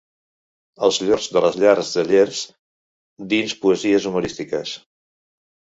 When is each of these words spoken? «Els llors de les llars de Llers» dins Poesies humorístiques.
«Els 0.87 0.97
llors 1.03 1.27
de 1.35 1.43
les 1.47 1.59
llars 1.65 1.93
de 1.99 2.07
Llers» 2.13 2.41
dins 3.35 3.57
Poesies 3.63 4.13
humorístiques. 4.13 4.79